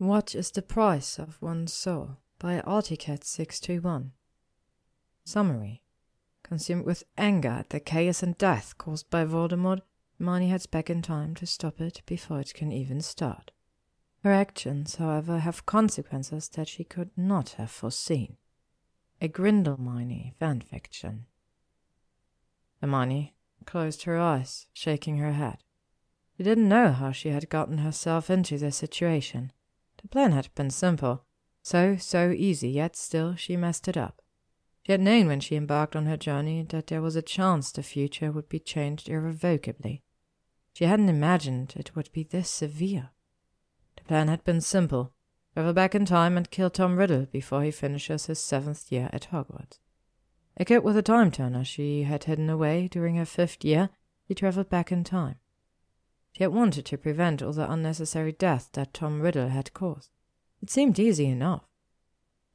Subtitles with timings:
[0.00, 4.12] What is the Price of One's Soul by arrticat621
[5.26, 5.82] Summary
[6.42, 9.82] Consumed with anger at the chaos and death caused by Voldemort,
[10.18, 13.50] Hermione heads back in time to stop it before it can even start.
[14.24, 18.38] Her actions, however, have consequences that she could not have foreseen.
[19.20, 21.24] A Grindlemione fanfiction.
[22.80, 23.34] Hermione
[23.66, 25.58] closed her eyes, shaking her head.
[26.38, 29.52] She didn't know how she had gotten herself into this situation.
[30.10, 31.24] Plan had been simple,
[31.62, 34.22] so, so easy, yet still she messed it up.
[34.82, 37.82] She had known when she embarked on her journey that there was a chance the
[37.82, 40.02] future would be changed irrevocably.
[40.72, 43.10] She hadn't imagined it would be this severe.
[43.96, 45.12] The plan had been simple
[45.54, 49.28] travel back in time and kill Tom Riddle before he finishes his seventh year at
[49.30, 49.78] Hogwarts.
[50.56, 53.90] Equipped with a time turner she had hidden away during her fifth year,
[54.24, 55.36] he traveled back in time.
[56.32, 60.10] She had wanted to prevent all the unnecessary death that Tom Riddle had caused.
[60.62, 61.64] It seemed easy enough.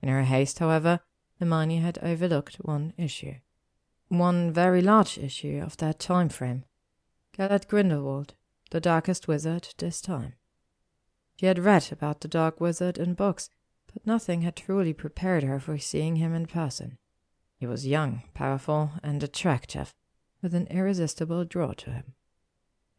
[0.01, 1.01] In her haste, however,
[1.39, 3.35] Hermione had overlooked one issue.
[4.07, 6.63] One very large issue of that time frame.
[7.35, 8.33] Gellert Grindelwald,
[8.71, 10.33] the darkest wizard this time.
[11.35, 13.49] She had read about the dark wizard in books,
[13.91, 16.97] but nothing had truly prepared her for seeing him in person.
[17.57, 19.93] He was young, powerful, and attractive,
[20.41, 22.13] with an irresistible draw to him.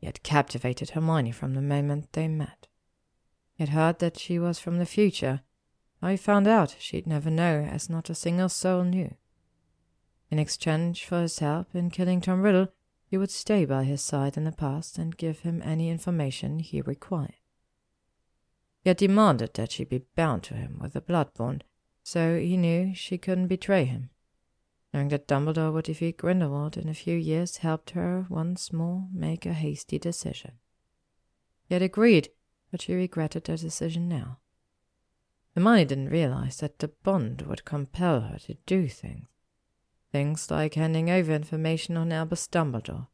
[0.07, 2.69] He had captivated Hermione from the moment they met.
[3.57, 5.41] He had heard that she was from the future.
[6.01, 9.17] He found out she'd never know, as not a single soul knew.
[10.31, 12.69] In exchange for his help in killing Tom Riddle,
[13.05, 16.81] he would stay by his side in the past and give him any information he
[16.81, 17.35] required.
[18.83, 21.65] He had demanded that she be bound to him with a blood bond,
[22.05, 24.11] so he knew she couldn't betray him.
[24.93, 29.45] Knowing that Dumbledore would defeat Grindelwald in a few years helped her once more make
[29.45, 30.53] a hasty decision.
[31.69, 32.31] He had agreed,
[32.71, 34.39] but she regretted the decision now.
[35.55, 39.27] Hermione didn't realize that the bond would compel her to do things.
[40.13, 43.09] Things like handing over information on Albus Dumbledore.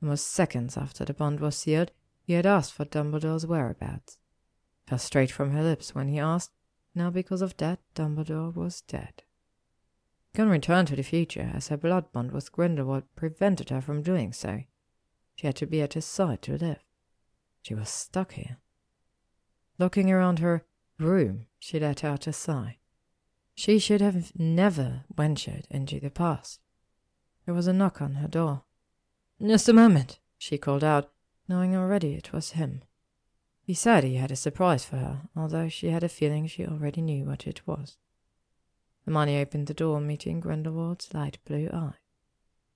[0.00, 1.90] Almost seconds after the bond was sealed,
[2.22, 4.18] he had asked for Dumbledore's whereabouts.
[4.86, 6.52] It fell straight from her lips when he asked.
[6.94, 9.22] Now, because of that, Dumbledore was dead
[10.38, 14.32] couldn't return to the future, as her blood bond with Grindelwald prevented her from doing
[14.32, 14.62] so.
[15.34, 16.78] She had to be at his side to live.
[17.60, 18.58] She was stuck here.
[19.80, 20.64] Looking around her
[20.96, 22.76] room, she let out a sigh.
[23.56, 26.60] She should have never ventured into the past.
[27.44, 28.62] There was a knock on her door.
[29.44, 31.10] Just a moment, she called out,
[31.48, 32.82] knowing already it was him.
[33.60, 37.02] He said he had a surprise for her, although she had a feeling she already
[37.02, 37.96] knew what it was.
[39.08, 41.94] Hermione opened the door, meeting Grindelwald's light blue eye.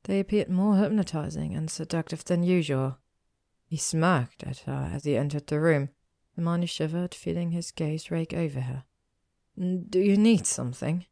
[0.05, 2.97] They appeared more hypnotizing and seductive than usual.
[3.67, 5.91] He smirked at her as he entered the room.
[6.35, 8.85] Hermione shivered, feeling his gaze rake over her.
[9.59, 11.05] Do you need something?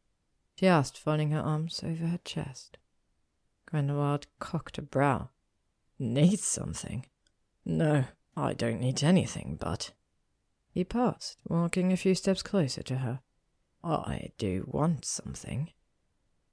[0.55, 2.79] she asked, folding her arms over her chest.
[3.67, 5.29] Grindelwald cocked a brow.
[5.99, 7.05] Need something?
[7.63, 8.05] No,
[8.35, 9.91] I don't need anything, but.
[10.71, 13.19] He paused, walking a few steps closer to her.
[13.83, 15.71] I do want something.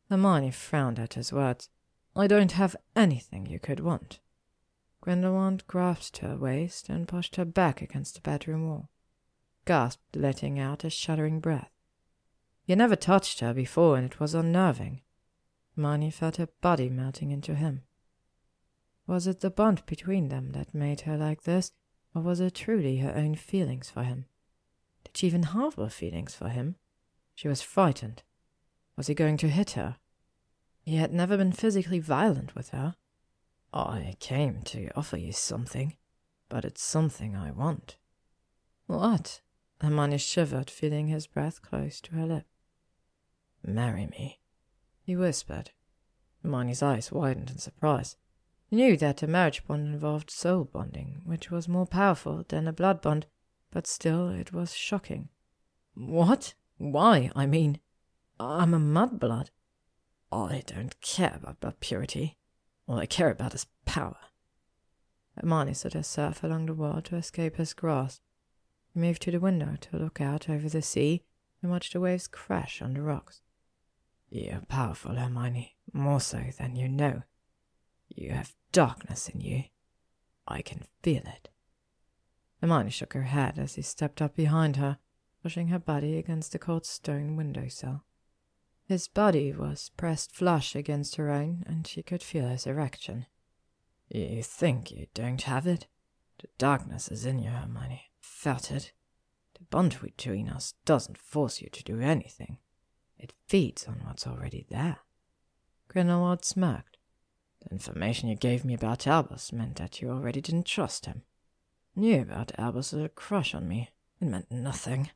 [0.09, 1.69] Hermione frowned at his words.
[2.17, 4.21] I don't have anything you could want.
[5.01, 8.91] Grindelwald grasped her waist and pushed her back against the bedroom wall,
[9.65, 11.71] gasped, letting out a shuddering breath.
[12.67, 15.03] Had never touched her before, and it was unnerving.
[15.77, 17.83] Hermione felt her body melting into him.
[19.07, 21.73] Was it the bond between them that made her like this,
[22.15, 24.27] or was it truly her own feelings for him?
[25.05, 26.77] Did she even harbor feelings for him?
[27.39, 28.25] She was frightened.
[28.97, 29.99] Was he going to hit her?
[30.83, 32.97] He had never been physically violent with her.
[33.73, 35.97] I came to offer you something,
[36.49, 37.97] but it's something I want.
[38.89, 39.41] What?
[39.81, 42.47] Hermione shivered, feeling his breath close to her lip.
[43.65, 44.41] Marry me,
[45.01, 45.71] he whispered.
[46.43, 48.17] Hermione's eyes widened in surprise.
[48.67, 52.73] He knew that a marriage bond involved soul bonding, which was more powerful than a
[52.73, 53.27] blood bond,
[53.71, 55.29] but still it was shocking.
[55.95, 56.55] What?
[56.79, 57.81] Why, I mean,
[58.39, 59.51] I'm a mudblood.
[60.31, 62.39] I don't care about blood purity.
[62.87, 64.17] All I care about is power.
[65.37, 68.23] Hermione set herself along the wall to escape his grasp.
[68.95, 71.25] He moved to the window to look out over the sea
[71.63, 73.43] and watch the waves crash on the rocks.
[74.31, 77.23] You're powerful, Hermione, more so than you know.
[78.09, 79.65] You have darkness in you.
[80.47, 81.49] I can feel it.
[82.61, 84.99] Hermione shook her head as he stepped up behind her
[85.49, 88.05] pushing her body against the cold stone windowsill.
[88.85, 93.25] His body was pressed flush against her own, and she could feel his erection.
[94.11, 95.87] You think you don't have it?
[96.41, 98.11] The darkness is in you, Hermione.
[98.21, 98.93] Felt it.
[99.55, 102.59] The bond between us doesn't force you to do anything.
[103.17, 104.99] It feeds on what's already there.
[105.89, 106.99] Grindelwald smirked.
[107.63, 111.23] The information you gave me about Albus meant that you already didn't trust him.
[111.97, 113.89] Knew about Albus's crush on me.
[114.21, 115.09] It meant nothing.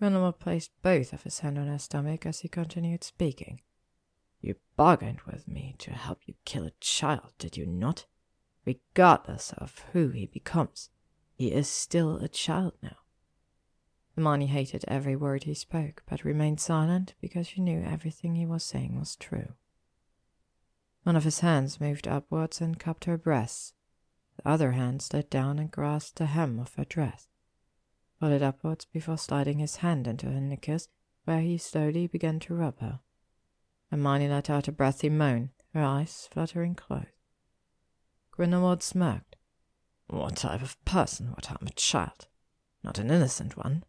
[0.00, 3.60] Grindelwald placed both of his hands on her stomach as he continued speaking.
[4.40, 8.06] You bargained with me to help you kill a child, did you not?
[8.64, 10.88] Regardless of who he becomes,
[11.34, 12.96] he is still a child now.
[14.16, 18.64] Hermione hated every word he spoke, but remained silent because she knew everything he was
[18.64, 19.52] saying was true.
[21.02, 23.74] One of his hands moved upwards and cupped her breasts.
[24.38, 27.28] The other hand slid down and grasped the hem of her dress,
[28.20, 30.88] pulled it upwards before sliding his hand into her knickers,
[31.24, 33.00] where he slowly began to rub her.
[33.90, 37.06] Hermione let out a breathy moan, her eyes fluttering close.
[38.30, 39.36] Grindelwald smirked.
[40.06, 42.28] What type of person would harm a child?
[42.82, 43.84] Not an innocent one.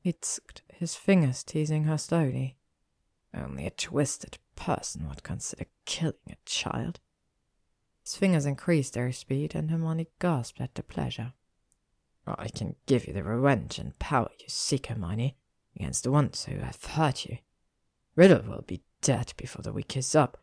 [0.00, 2.56] He tzked his fingers, teasing her slowly.
[3.34, 7.00] Only a twisted person would consider killing a child.
[8.02, 11.34] His fingers increased their speed, and Hermione gasped at the pleasure.
[12.38, 15.36] I can give you the revenge and power you seek, Hermione,
[15.76, 17.38] against the ones who have hurt you.
[18.16, 20.42] Riddle will be dead before the week is up,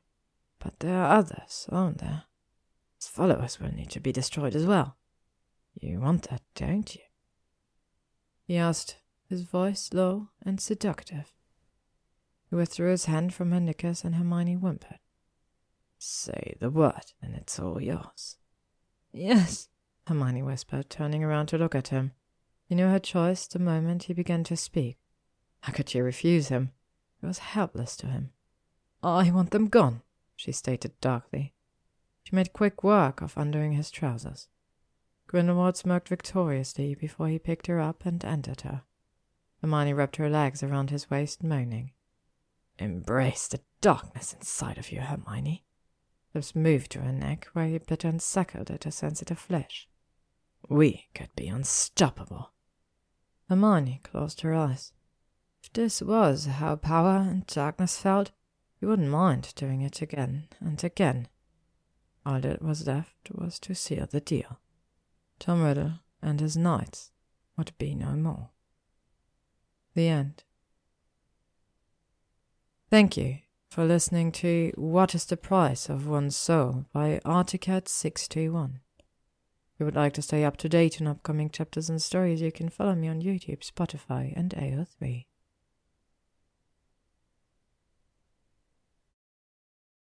[0.59, 2.23] but there are others, aren't there?
[2.97, 4.97] His followers will need to be destroyed as well.
[5.79, 7.01] You want that, don't you?
[8.47, 8.97] He asked,
[9.27, 11.33] his voice low and seductive.
[12.49, 14.99] He withdrew his hand from her knickers, and Hermione whimpered.
[15.97, 18.37] Say the word, and it's all yours.
[19.11, 19.69] Yes,
[20.07, 22.11] Hermione whispered, turning around to look at him.
[22.67, 24.97] He knew her choice the moment he began to speak.
[25.61, 26.71] How could she refuse him?
[27.21, 28.31] It was helpless to him.
[29.01, 30.01] I want them gone,
[30.35, 31.53] she stated darkly.
[32.23, 34.47] She made quick work of undoing his trousers.
[35.27, 38.83] Grindelwald smirked victoriously before he picked her up and entered her.
[39.61, 41.91] Hermione wrapped her legs around his waist, moaning.
[42.77, 45.63] Embrace the darkness inside of you, Hermione.
[46.33, 49.87] Lips moved to her neck, where he bit and suckled at her sensitive flesh.
[50.69, 52.51] We could be unstoppable.
[53.49, 54.91] Hermione closed her eyes.
[55.63, 58.31] If this was how power and darkness felt,
[58.79, 61.27] he wouldn't mind doing it again and again.
[62.25, 64.59] All that was left was to seal the deal.
[65.39, 67.11] Tom Riddle and his knights
[67.57, 68.49] would be no more.
[69.93, 70.43] The end.
[72.89, 73.39] Thank you
[73.69, 78.75] for listening to What is the Price of One's Soul by arrticat621.
[78.75, 78.84] If
[79.77, 82.69] you would like to stay up to date on upcoming chapters and stories, you can
[82.69, 85.25] follow me on YouTube, Spotify, and AO3.